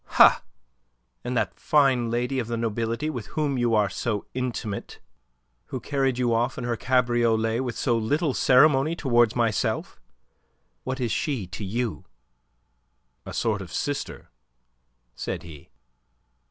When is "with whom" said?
3.07-3.55